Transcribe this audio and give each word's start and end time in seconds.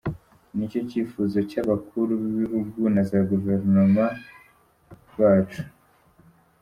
Ni 0.55 0.65
cyo 0.71 0.79
cyifuzo 0.89 1.37
cy’abakuru 1.49 2.11
b’ibihugu 2.21 2.79
na 2.93 3.01
za 3.09 3.19
guverinoma 3.29 4.05
bacu.” 5.19 5.61